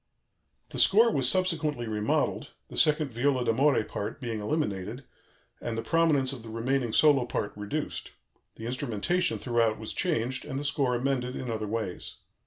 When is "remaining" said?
6.49-6.91